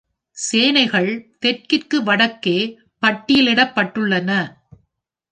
[0.37, 1.09] சேனைகள்
[1.39, 2.55] தெற்கிற்கு வடக்கே
[3.03, 4.29] பட்டியலிடப்பட்டுள்ளன.